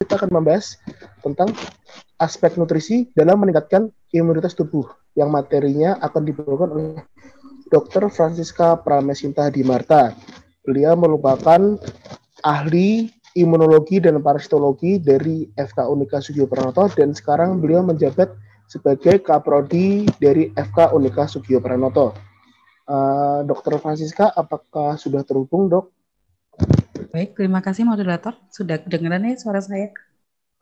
[0.00, 0.80] kita akan membahas
[1.20, 1.52] tentang
[2.16, 6.88] aspek nutrisi dalam meningkatkan imunitas tubuh yang materinya akan dibawakan oleh
[7.68, 8.08] Dr.
[8.08, 10.16] Francisca Pramesinta Dimarta.
[10.64, 11.76] Beliau merupakan
[12.40, 18.32] ahli imunologi dan parasitologi dari FK Unika Sugio Pranoto dan sekarang beliau menjabat
[18.66, 22.16] sebagai kaprodi dari FK Unika Sugio Pranoto.
[22.90, 25.94] Uh, Dokter Francisca, apakah sudah terhubung, dok?
[27.10, 28.38] Baik, terima kasih moderator.
[28.54, 29.90] Sudah kedengaran ya suara saya?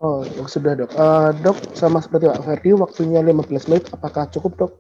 [0.01, 0.97] Oh, sudah dok.
[0.97, 3.85] Uh, dok, sama seperti Pak Ferdi, waktunya 15 menit.
[3.93, 4.73] Apakah cukup, dok?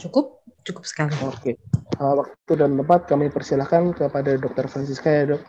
[0.00, 1.12] Cukup, cukup sekali.
[1.28, 1.36] Oke.
[1.36, 1.54] Okay.
[2.00, 5.42] Uh, waktu dan tempat kami persilahkan kepada Dokter Francisca ya, dok.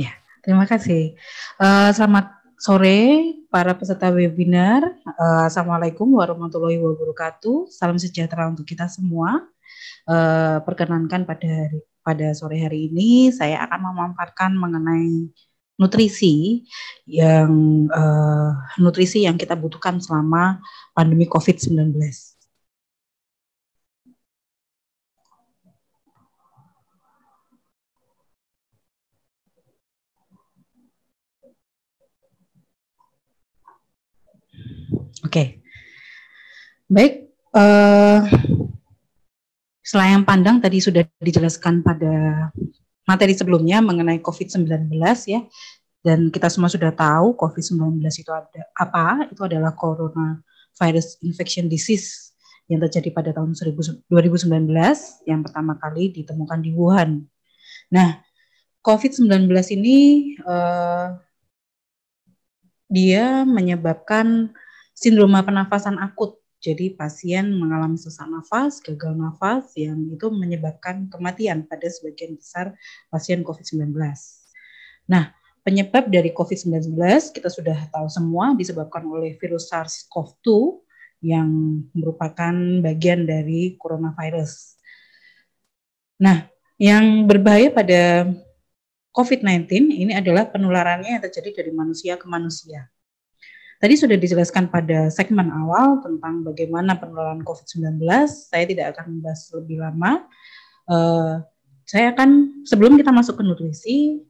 [0.00, 1.20] Ya, terima kasih.
[1.60, 4.88] Uh, selamat sore para peserta webinar.
[5.04, 7.68] Uh, Assalamualaikum warahmatullahi wabarakatuh.
[7.68, 9.44] Salam sejahtera untuk kita semua.
[10.08, 15.32] Uh, perkenankan pada hari pada sore hari ini saya akan memaparkan mengenai
[15.80, 16.62] nutrisi
[17.08, 17.50] yang
[17.90, 20.62] uh, nutrisi yang kita butuhkan selama
[20.94, 21.96] pandemi COVID-19.
[35.24, 35.46] Oke, okay.
[36.86, 37.32] baik.
[37.54, 38.26] Uh,
[39.84, 42.48] selayang pandang tadi sudah dijelaskan pada
[43.04, 44.88] materi sebelumnya mengenai COVID-19
[45.28, 45.44] ya.
[46.04, 49.28] Dan kita semua sudah tahu COVID-19 itu ada apa?
[49.28, 52.32] Itu adalah coronavirus infection disease
[52.68, 54.48] yang terjadi pada tahun 2019
[55.28, 57.24] yang pertama kali ditemukan di Wuhan.
[57.92, 58.24] Nah,
[58.84, 59.48] COVID-19
[59.80, 59.98] ini
[60.44, 61.16] uh,
[62.88, 64.52] dia menyebabkan
[64.92, 66.40] sindroma penafasan akut.
[66.64, 72.72] Jadi pasien mengalami sesak nafas, gagal nafas yang itu menyebabkan kematian pada sebagian besar
[73.12, 73.92] pasien COVID-19.
[75.04, 75.28] Nah,
[75.60, 76.96] penyebab dari COVID-19
[77.36, 80.48] kita sudah tahu semua disebabkan oleh virus SARS-CoV-2
[81.20, 81.48] yang
[81.92, 84.80] merupakan bagian dari coronavirus.
[86.16, 86.48] Nah,
[86.80, 88.24] yang berbahaya pada
[89.12, 89.68] COVID-19
[90.00, 92.88] ini adalah penularannya yang terjadi dari manusia ke manusia.
[93.84, 98.00] Tadi sudah dijelaskan pada segmen awal tentang bagaimana penularan COVID-19.
[98.24, 100.24] Saya tidak akan membahas lebih lama.
[100.88, 101.44] Uh,
[101.84, 104.24] saya akan sebelum kita masuk ke nutrisi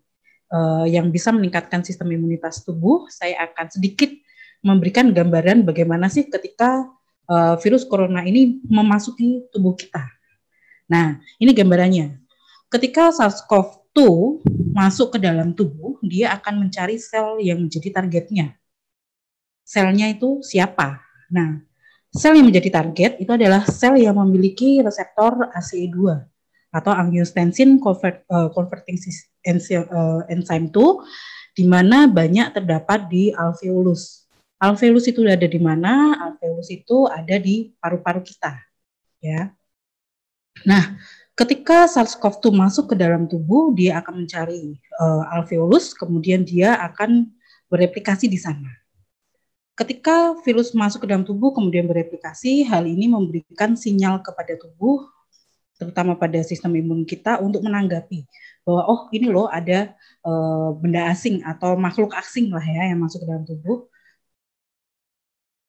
[0.50, 4.10] uh, yang bisa meningkatkan sistem imunitas tubuh, saya akan sedikit
[4.58, 6.90] memberikan gambaran bagaimana sih ketika
[7.30, 10.02] uh, virus corona ini memasuki tubuh kita.
[10.90, 12.18] Nah, ini gambarannya.
[12.74, 14.02] Ketika SARS-CoV-2
[14.74, 18.58] masuk ke dalam tubuh, dia akan mencari sel yang menjadi targetnya
[19.64, 21.00] selnya itu siapa.
[21.32, 21.64] Nah,
[22.12, 26.30] sel yang menjadi target itu adalah sel yang memiliki reseptor ACE2
[26.70, 34.26] atau angiotensin convert, uh, converting uh, enzyme 2 di mana banyak terdapat di alveolus.
[34.58, 36.18] Alveolus itu ada di mana?
[36.18, 38.58] Alveolus itu ada di paru-paru kita.
[39.22, 39.54] Ya.
[40.66, 40.98] Nah,
[41.38, 47.30] ketika SARS-CoV-2 masuk ke dalam tubuh, dia akan mencari uh, alveolus, kemudian dia akan
[47.70, 48.83] bereplikasi di sana.
[49.74, 55.02] Ketika virus masuk ke dalam tubuh kemudian bereplikasi, hal ini memberikan sinyal kepada tubuh,
[55.74, 58.22] terutama pada sistem imun kita untuk menanggapi
[58.62, 59.90] bahwa oh ini loh ada
[60.22, 60.32] e,
[60.78, 63.90] benda asing atau makhluk asing lah ya yang masuk ke dalam tubuh.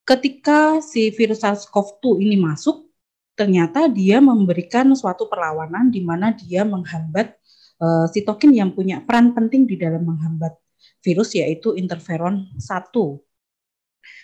[0.06, 2.86] Ketika si virus SARS-CoV-2 ini masuk,
[3.34, 7.34] ternyata dia memberikan suatu perlawanan di mana dia menghambat
[7.82, 10.54] e, sitokin yang punya peran penting di dalam menghambat
[11.02, 13.26] virus yaitu interferon 1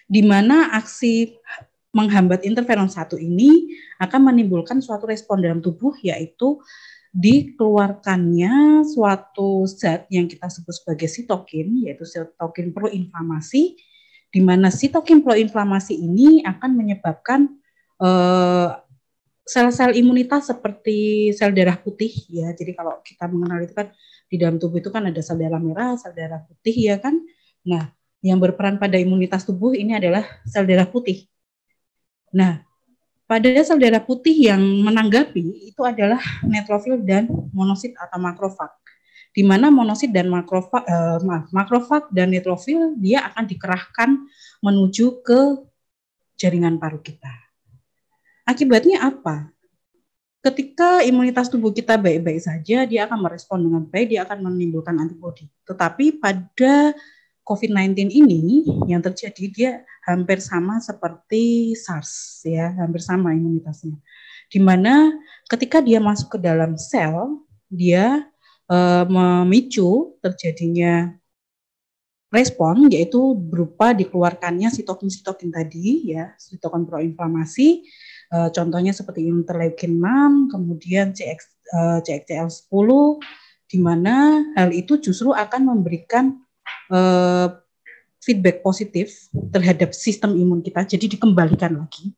[0.05, 1.35] di mana aksi
[1.91, 6.59] menghambat interferon 1 ini akan menimbulkan suatu respon dalam tubuh yaitu
[7.11, 13.75] dikeluarkannya suatu zat yang kita sebut sebagai sitokin yaitu sitokin proinflamasi
[14.31, 17.51] di mana sitokin proinflamasi ini akan menyebabkan
[17.99, 18.79] uh,
[19.43, 22.55] sel-sel imunitas seperti sel darah putih ya.
[22.55, 23.91] Jadi kalau kita mengenal itu kan
[24.31, 27.19] di dalam tubuh itu kan ada sel darah merah, sel darah putih ya kan.
[27.67, 27.91] Nah,
[28.21, 31.25] yang berperan pada imunitas tubuh ini adalah sel darah putih.
[32.29, 32.61] Nah,
[33.25, 38.69] pada sel darah putih yang menanggapi itu adalah neutrofil dan monosit atau makrofag.
[39.31, 41.19] Di mana monosit dan makrofag, eh,
[41.49, 44.09] makrofag dan neutrofil dia akan dikerahkan
[44.61, 45.65] menuju ke
[46.37, 47.31] jaringan paru kita.
[48.45, 49.49] Akibatnya apa?
[50.41, 55.45] Ketika imunitas tubuh kita baik-baik saja, dia akan merespon dengan baik, dia akan menimbulkan antibodi.
[55.69, 56.97] Tetapi pada
[57.41, 59.71] COVID-19 ini yang terjadi dia
[60.05, 63.97] hampir sama seperti SARS ya, hampir sama imunitasnya.
[64.51, 65.09] Di mana
[65.49, 67.41] ketika dia masuk ke dalam sel,
[67.71, 68.27] dia
[68.69, 68.77] e,
[69.09, 71.17] memicu terjadinya
[72.31, 77.83] respon yaitu berupa dikeluarkannya sitokin-sitokin tadi ya, sitokin proinflamasi
[78.31, 81.39] uh, contohnya seperti interleukin 6, kemudian CX,
[81.75, 82.89] uh, CXCL10
[83.71, 86.39] di mana hal itu justru akan memberikan
[86.91, 87.47] uh,
[88.21, 92.13] feedback positif terhadap sistem imun kita, jadi dikembalikan lagi.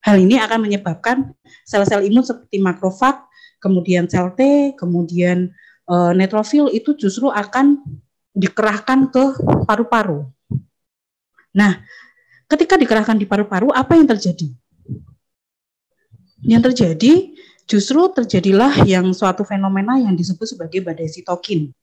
[0.00, 1.34] Hal ini akan menyebabkan
[1.66, 3.20] sel-sel imun seperti makrofag,
[3.60, 5.50] kemudian sel T, kemudian
[5.90, 7.82] uh, neutrofil itu justru akan
[8.32, 9.24] dikerahkan ke
[9.66, 10.24] paru-paru.
[11.50, 11.82] Nah,
[12.46, 14.48] ketika dikerahkan di paru-paru, apa yang terjadi?
[16.40, 17.12] Yang terjadi
[17.68, 21.74] justru terjadilah yang suatu fenomena yang disebut sebagai badai sitokin.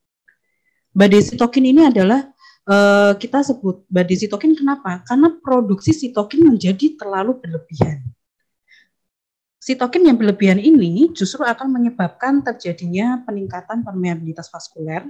[0.98, 2.26] Badai sitokin ini adalah
[2.66, 5.06] uh, kita sebut badai sitokin kenapa?
[5.06, 8.02] Karena produksi sitokin menjadi terlalu berlebihan.
[9.62, 15.06] Sitokin yang berlebihan ini justru akan menyebabkan terjadinya peningkatan permeabilitas vaskuler,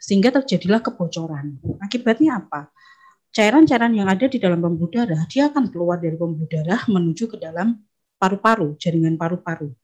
[0.00, 1.60] sehingga terjadilah kebocoran.
[1.76, 2.72] Akibatnya apa?
[3.28, 7.36] Cairan-cairan yang ada di dalam pembuluh darah dia akan keluar dari pembuluh darah menuju ke
[7.36, 7.84] dalam
[8.16, 9.76] paru-paru, jaringan paru-paru.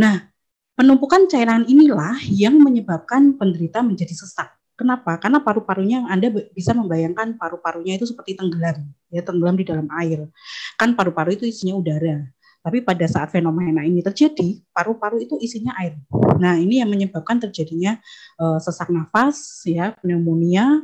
[0.00, 0.32] Nah,
[0.74, 4.54] penumpukan cairan inilah yang menyebabkan penderita menjadi sesak.
[4.74, 5.22] Kenapa?
[5.22, 10.26] Karena paru-parunya Anda bisa membayangkan paru-parunya itu seperti tenggelam, ya tenggelam di dalam air.
[10.74, 12.26] Kan paru-paru itu isinya udara.
[12.64, 16.00] Tapi pada saat fenomena ini terjadi, paru-paru itu isinya air.
[16.40, 18.00] Nah, ini yang menyebabkan terjadinya
[18.40, 20.82] uh, sesak nafas, ya, pneumonia,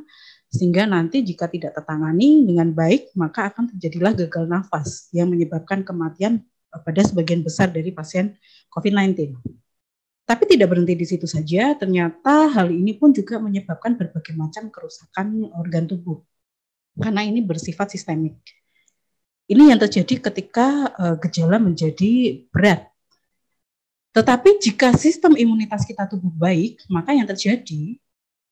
[0.52, 6.44] sehingga nanti jika tidak tertangani dengan baik, maka akan terjadilah gagal nafas yang menyebabkan kematian
[6.68, 8.36] uh, pada sebagian besar dari pasien
[8.70, 9.40] COVID-19.
[10.30, 15.50] Tapi tidak berhenti di situ saja, ternyata hal ini pun juga menyebabkan berbagai macam kerusakan
[15.58, 16.22] organ tubuh.
[16.94, 18.38] Karena ini bersifat sistemik.
[19.50, 22.86] Ini yang terjadi ketika uh, gejala menjadi berat.
[24.14, 27.98] Tetapi jika sistem imunitas kita tubuh baik, maka yang terjadi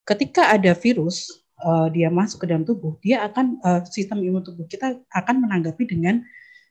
[0.03, 1.31] ketika ada virus
[1.63, 5.87] uh, dia masuk ke dalam tubuh, dia akan uh, sistem imun tubuh kita akan menanggapi
[5.87, 6.27] dengan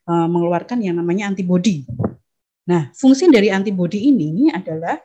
[0.08, 1.84] mengeluarkan yang namanya antibodi.
[2.68, 5.00] Nah, fungsi dari antibodi ini adalah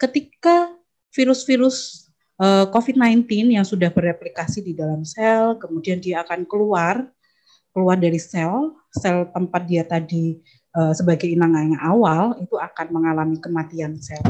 [0.00, 0.72] ketika
[1.12, 2.08] virus-virus
[2.40, 7.04] uh, COVID-19 yang sudah bereplikasi di dalam sel, kemudian dia akan keluar
[7.74, 10.38] keluar dari sel, sel tempat dia tadi
[10.78, 14.22] uh, sebagai inang yang awal itu akan mengalami kematian sel.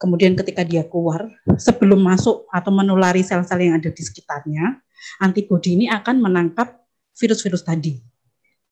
[0.00, 4.82] Kemudian ketika dia keluar, sebelum masuk atau menulari sel-sel yang ada di sekitarnya,
[5.22, 6.82] antibodi ini akan menangkap
[7.14, 8.02] virus-virus tadi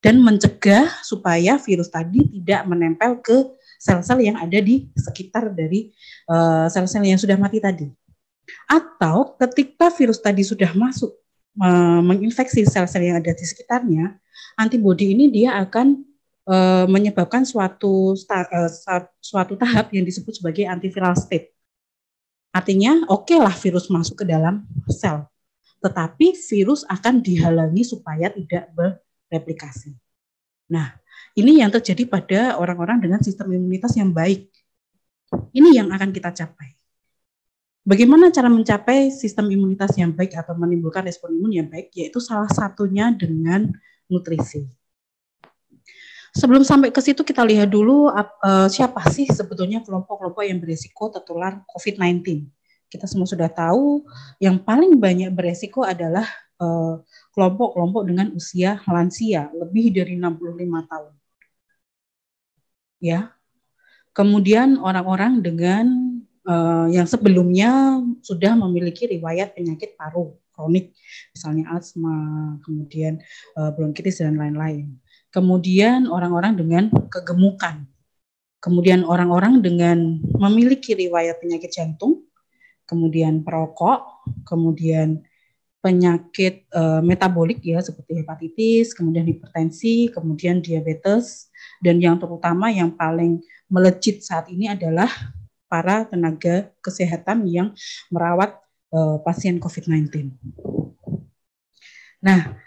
[0.01, 5.93] dan mencegah supaya virus tadi tidak menempel ke sel-sel yang ada di sekitar dari
[6.29, 7.89] eh, sel-sel uh, yang sudah mati tadi.
[8.69, 11.21] Atau ketika virus tadi sudah masuk
[12.01, 14.17] menginfeksi sel-sel yang ada di sekitarnya,
[14.55, 16.03] antibodi ini dia akan
[16.47, 16.57] e,
[16.87, 18.15] menyebabkan suatu
[19.19, 21.53] suatu tahap yang disebut sebagai antiviral state.
[22.51, 25.27] Artinya, oke okay lah virus masuk ke dalam sel,
[25.83, 28.71] tetapi virus akan dihalangi supaya tidak
[29.31, 29.95] bereplikasi.
[30.71, 30.93] Nah,
[31.39, 34.51] ini yang terjadi pada orang-orang dengan sistem imunitas yang baik.
[35.55, 36.75] Ini yang akan kita capai.
[37.87, 41.95] Bagaimana cara mencapai sistem imunitas yang baik atau menimbulkan respon imun yang baik?
[41.95, 43.71] Yaitu salah satunya dengan
[44.11, 44.67] nutrisi.
[46.31, 51.67] Sebelum sampai ke situ kita lihat dulu uh, siapa sih sebetulnya kelompok-kelompok yang berisiko tertular
[51.67, 52.47] COVID-19.
[52.87, 54.07] Kita semua sudah tahu
[54.39, 56.27] yang paling banyak beresiko adalah
[57.33, 61.13] kelompok-kelompok uh, dengan usia lansia lebih dari 65 tahun.
[63.01, 63.33] Ya.
[64.13, 65.87] Kemudian orang-orang dengan
[66.45, 70.93] uh, yang sebelumnya sudah memiliki riwayat penyakit paru kronik,
[71.33, 72.19] misalnya asma,
[72.61, 73.17] kemudian
[73.57, 75.01] uh, bronkitis dan lain-lain.
[75.33, 77.89] Kemudian orang-orang dengan kegemukan.
[78.61, 82.29] Kemudian orang-orang dengan memiliki riwayat penyakit jantung,
[82.85, 85.25] kemudian perokok, kemudian
[85.81, 91.49] penyakit uh, metabolik ya seperti hepatitis, kemudian hipertensi, kemudian diabetes
[91.81, 93.41] dan yang terutama yang paling
[93.73, 95.09] melejit saat ini adalah
[95.73, 97.73] para tenaga kesehatan yang
[98.13, 98.61] merawat
[98.93, 100.37] uh, pasien COVID-19.
[102.21, 102.61] Nah,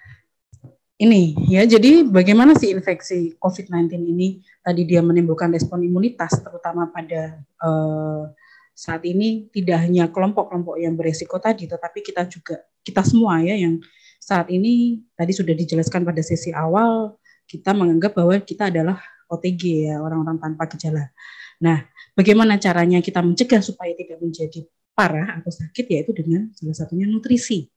[0.98, 7.44] ini ya, jadi bagaimana sih infeksi COVID-19 ini tadi dia menimbulkan respon imunitas, terutama pada
[7.62, 8.32] uh,
[8.74, 13.80] saat ini tidak hanya kelompok-kelompok yang beresiko tadi, tetapi kita juga kita semua ya yang
[14.18, 17.16] saat ini tadi sudah dijelaskan pada sesi awal
[17.46, 18.98] kita menganggap bahwa kita adalah
[19.30, 21.14] OTG ya orang-orang tanpa gejala.
[21.62, 21.86] Nah,
[22.18, 27.70] bagaimana caranya kita mencegah supaya tidak menjadi parah atau sakit yaitu dengan salah satunya nutrisi.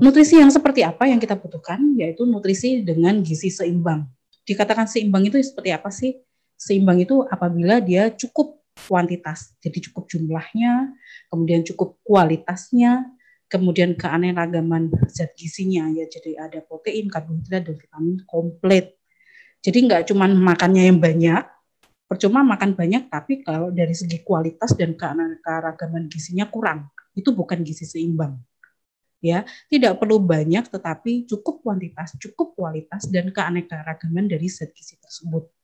[0.00, 4.08] Nutrisi yang seperti apa yang kita butuhkan yaitu nutrisi dengan gizi seimbang.
[4.48, 6.16] Dikatakan seimbang itu seperti apa sih?
[6.56, 10.94] Seimbang itu apabila dia cukup kuantitas, jadi cukup jumlahnya,
[11.30, 13.06] kemudian cukup kualitasnya,
[13.50, 18.94] kemudian keanekaragaman zat gizinya ya jadi ada protein, karbohidrat dan vitamin komplit.
[19.60, 21.44] Jadi nggak cuma makannya yang banyak,
[22.06, 27.84] percuma makan banyak tapi kalau dari segi kualitas dan keanekaragaman gizinya kurang, itu bukan gizi
[27.84, 28.38] seimbang.
[29.20, 35.59] Ya, tidak perlu banyak tetapi cukup kuantitas, cukup kualitas dan keanekaragaman dari zat gizi tersebut.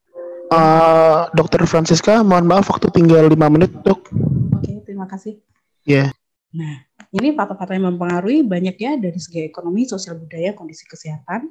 [0.47, 4.15] Uh, Dokter Francisca, mohon maaf waktu tinggal lima menit, Dok.
[4.55, 5.43] Oke, terima kasih.
[5.83, 6.07] Ya.
[6.07, 6.09] Yeah.
[6.55, 11.51] Nah, ini faktor-faktor yang mempengaruhi banyak ya dari segi ekonomi, sosial budaya, kondisi kesehatan.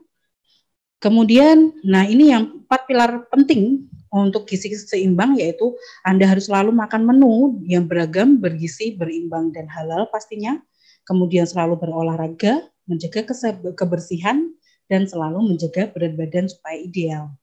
[1.03, 5.75] Kemudian, nah ini yang empat pilar penting untuk gizi seimbang yaitu
[6.07, 10.55] Anda harus selalu makan menu yang beragam, bergizi, berimbang dan halal pastinya.
[11.03, 13.27] Kemudian selalu berolahraga, menjaga
[13.75, 14.49] kebersihan
[14.89, 17.35] dan selalu menjaga berat badan supaya ideal.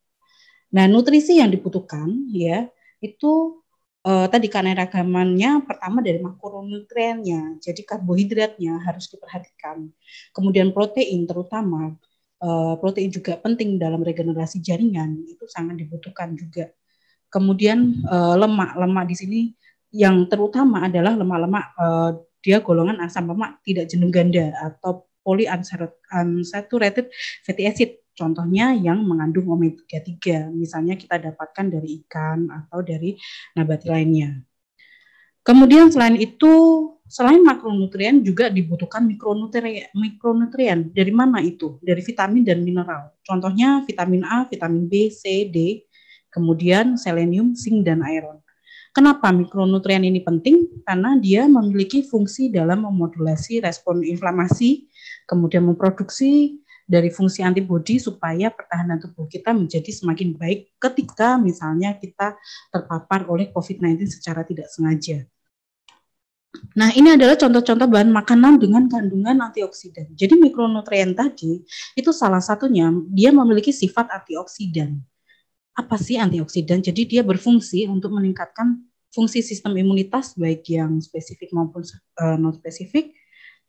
[0.73, 2.69] Nah, nutrisi yang dibutuhkan ya
[3.05, 3.63] itu
[4.07, 9.93] uh, tadi keanekaragamannya pertama dari makronutriennya, jadi karbohidratnya harus diperhatikan.
[10.33, 11.95] Kemudian protein terutama
[12.43, 16.73] uh, protein juga penting dalam regenerasi jaringan itu sangat dibutuhkan juga.
[17.33, 19.41] Kemudian uh, lemak lemak di sini
[19.93, 27.07] yang terutama adalah lemak-lemak uh, dia golongan asam lemak tidak jenuh ganda atau polyunsaturated
[27.47, 33.17] fatty acid Contohnya yang mengandung omega 3, misalnya kita dapatkan dari ikan atau dari
[33.57, 34.45] nabati lainnya.
[35.43, 36.55] Kemudian selain itu,
[37.11, 39.91] selain makronutrien juga dibutuhkan mikronutrien.
[39.91, 41.83] Mikronutrien dari mana itu?
[41.83, 43.11] Dari vitamin dan mineral.
[43.27, 45.83] Contohnya vitamin A, vitamin B, C, D,
[46.31, 48.39] kemudian selenium, zinc dan iron.
[48.95, 50.85] Kenapa mikronutrien ini penting?
[50.85, 54.87] Karena dia memiliki fungsi dalam memodulasi respon inflamasi,
[55.27, 56.62] kemudian memproduksi
[56.93, 62.37] dari fungsi antibodi supaya pertahanan tubuh kita menjadi semakin baik ketika misalnya kita
[62.69, 65.25] terpapar oleh COVID-19 secara tidak sengaja.
[66.77, 70.13] Nah, ini adalah contoh-contoh bahan makanan dengan kandungan antioksidan.
[70.13, 71.65] Jadi mikronutrien tadi
[71.97, 75.01] itu salah satunya dia memiliki sifat antioksidan.
[75.73, 76.85] Apa sih antioksidan?
[76.85, 81.89] Jadi dia berfungsi untuk meningkatkan fungsi sistem imunitas baik yang spesifik maupun
[82.21, 83.17] uh, non spesifik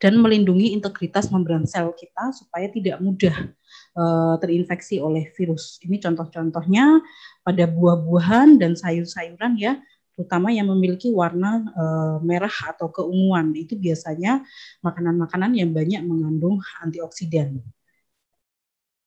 [0.02, 3.54] dan melindungi integritas membran sel kita supaya tidak mudah
[3.94, 5.78] uh, terinfeksi oleh virus.
[5.82, 7.00] Ini contoh-contohnya
[7.46, 9.78] pada buah-buahan dan sayur-sayuran ya,
[10.14, 13.54] terutama yang memiliki warna uh, merah atau keunguan.
[13.54, 14.42] Itu biasanya
[14.82, 17.62] makanan-makanan yang banyak mengandung antioksidan.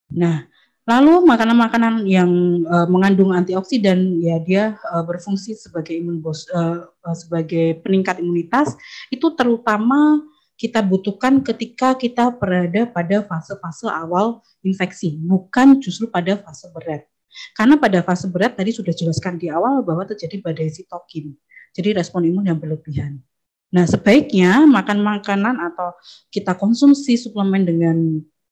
[0.08, 0.48] Nah,
[0.88, 8.24] Lalu makanan-makanan yang uh, mengandung antioksidan ya dia uh, berfungsi sebagai imun uh, sebagai peningkat
[8.24, 8.72] imunitas
[9.12, 10.24] itu terutama
[10.58, 17.06] kita butuhkan ketika kita berada pada fase-fase awal infeksi, bukan justru pada fase berat.
[17.54, 21.38] Karena pada fase berat tadi sudah jelaskan di awal bahwa terjadi badai sitokin,
[21.78, 23.22] jadi respon imun yang berlebihan.
[23.70, 25.94] Nah, sebaiknya makan makanan atau
[26.34, 27.98] kita konsumsi suplemen dengan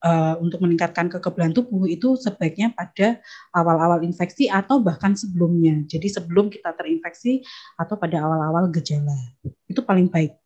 [0.05, 3.17] uh, untuk meningkatkan kekebalan tubuh itu sebaiknya pada
[3.55, 5.81] awal-awal infeksi atau bahkan sebelumnya.
[5.89, 7.41] Jadi sebelum kita terinfeksi
[7.79, 9.17] atau pada awal-awal gejala.
[9.65, 10.44] Itu paling baik.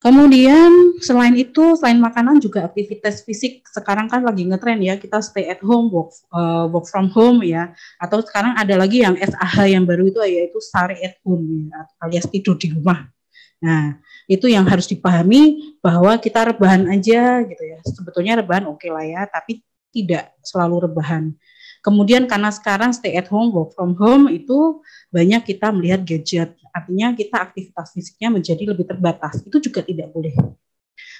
[0.00, 3.68] Kemudian selain itu, selain makanan juga aktivitas fisik.
[3.68, 7.76] Sekarang kan lagi ngetren ya, kita stay at home, work, uh, work from home ya.
[8.00, 12.24] Atau sekarang ada lagi yang SAH yang baru itu yaitu sare at home ya, alias
[12.32, 13.12] tidur di rumah.
[13.60, 17.84] Nah, itu yang harus dipahami bahwa kita rebahan aja gitu ya.
[17.84, 19.60] Sebetulnya rebahan oke okay lah ya, tapi
[19.92, 21.36] tidak selalu rebahan.
[21.84, 24.80] Kemudian karena sekarang stay at home, work from home itu
[25.12, 29.42] banyak kita melihat gadget Artinya kita aktivitas fisiknya menjadi lebih terbatas.
[29.44, 30.34] Itu juga tidak boleh.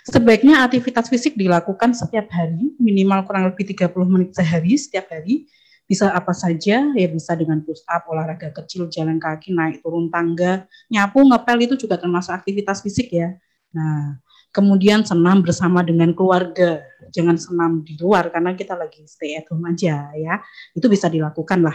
[0.08, 5.44] Sebaiknya aktivitas fisik dilakukan setiap hari, minimal kurang lebih 30 menit sehari setiap hari.
[5.84, 10.70] Bisa apa saja, ya bisa dengan push up, olahraga kecil, jalan kaki, naik turun tangga,
[10.86, 13.34] nyapu, ngepel itu juga termasuk aktivitas fisik ya.
[13.74, 14.22] Nah,
[14.54, 16.82] kemudian senam bersama dengan keluarga.
[17.10, 20.38] Jangan senam di luar karena kita lagi stay at home aja ya.
[20.78, 21.74] Itu bisa dilakukan lah.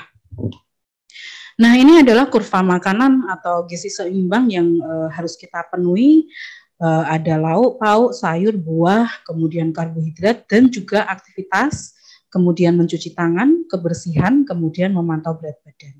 [1.55, 6.27] Nah, ini adalah kurva makanan atau gizi seimbang yang uh, harus kita penuhi.
[6.75, 11.95] Uh, ada lauk, pauk, sayur, buah, kemudian karbohidrat, dan juga aktivitas,
[12.27, 15.95] kemudian mencuci tangan, kebersihan, kemudian memantau berat badan.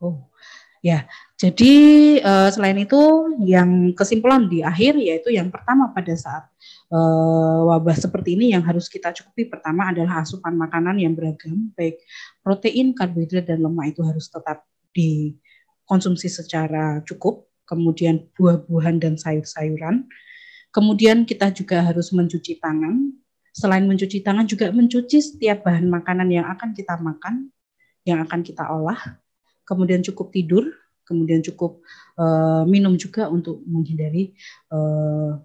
[0.00, 0.32] Oh,
[0.82, 1.06] Ya,
[1.38, 1.74] jadi
[2.26, 2.98] uh, selain itu
[3.46, 6.50] yang kesimpulan di akhir yaitu yang pertama pada saat
[6.92, 12.04] wabah seperti ini yang harus kita cukupi pertama adalah asupan makanan yang beragam, baik
[12.44, 20.04] protein, karbohidrat dan lemak itu harus tetap dikonsumsi secara cukup, kemudian buah-buahan dan sayur-sayuran.
[20.72, 23.12] Kemudian kita juga harus mencuci tangan.
[23.52, 27.52] Selain mencuci tangan juga mencuci setiap bahan makanan yang akan kita makan,
[28.08, 29.20] yang akan kita olah
[29.66, 30.64] kemudian cukup tidur,
[31.06, 31.82] kemudian cukup
[32.18, 34.34] uh, minum juga untuk menghindari
[34.70, 35.38] uh,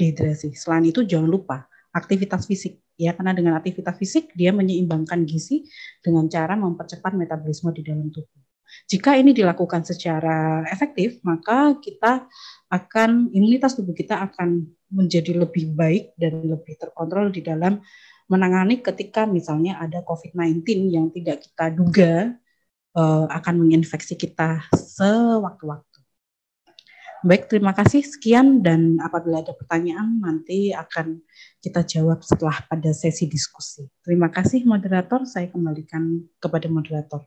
[0.00, 0.56] dehidrasi.
[0.56, 5.68] Selain itu jangan lupa aktivitas fisik ya karena dengan aktivitas fisik dia menyeimbangkan gizi
[6.00, 8.40] dengan cara mempercepat metabolisme di dalam tubuh.
[8.86, 12.30] Jika ini dilakukan secara efektif, maka kita
[12.70, 14.62] akan imunitas tubuh kita akan
[14.94, 17.82] menjadi lebih baik dan lebih terkontrol di dalam
[18.30, 22.30] menangani ketika misalnya ada COVID-19 yang tidak kita duga
[22.94, 25.89] uh, akan menginfeksi kita sewaktu-waktu.
[27.20, 28.00] Baik, terima kasih.
[28.00, 31.20] Sekian dan apabila ada pertanyaan nanti akan
[31.60, 33.84] kita jawab setelah pada sesi diskusi.
[34.00, 37.20] Terima kasih moderator, saya kembalikan kepada moderator.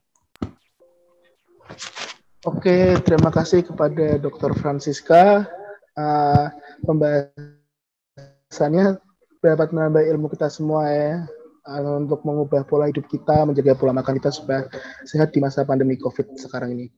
[2.44, 4.58] Oke, terima kasih kepada Dr.
[4.58, 5.46] Francisca.
[5.94, 6.50] Uh,
[6.90, 8.98] pembahasannya
[9.46, 11.30] dapat menambah ilmu kita semua ya
[11.70, 14.66] uh, untuk mengubah pola hidup kita, menjaga pola makan kita supaya
[15.06, 16.90] sehat di masa pandemi COVID sekarang ini.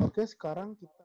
[0.00, 0.96] Oke, sekarang kita